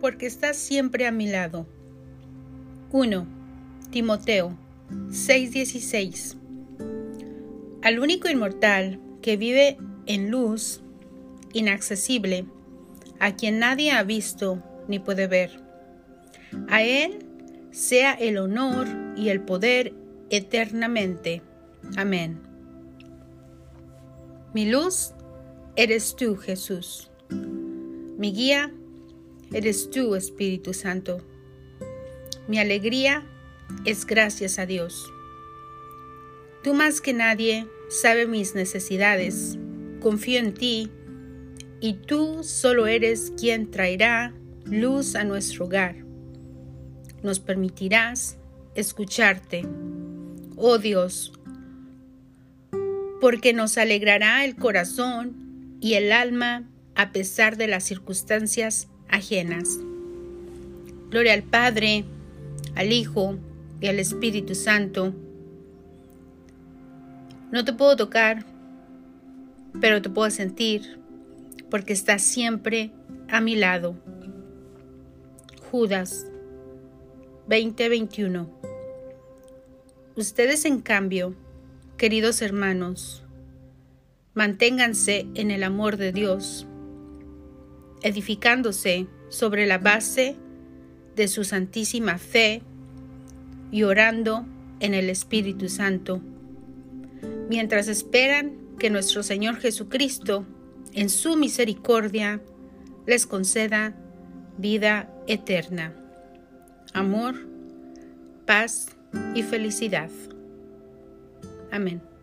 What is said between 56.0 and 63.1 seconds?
alma a pesar de las circunstancias ajenas. Gloria al Padre, al